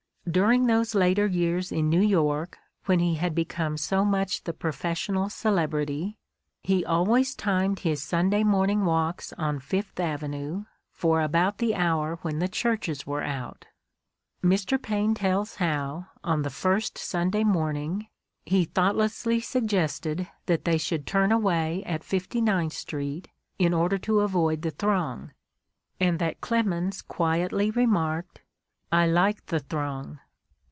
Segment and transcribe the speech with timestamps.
[0.29, 5.29] During those later years in New York, when he had Hecome so much the professional
[5.29, 6.19] celebrity,
[6.61, 12.17] he always timed his Sunday morn ing walks on Fifth Avenue for about the hour
[12.21, 13.65] when the churches were out.
[14.43, 14.81] Mr.
[14.81, 18.07] Paine tells how, on the first Sunday morning,
[18.45, 23.27] he thoughtlessly suggested that they should turn away at Fifty ninth Street
[23.59, 25.31] in order to avoid the throng
[25.99, 28.41] and that Clemens quietly remarked,
[28.93, 30.19] "I like the throng."